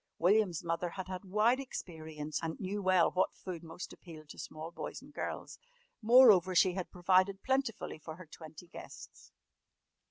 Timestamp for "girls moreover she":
5.13-6.73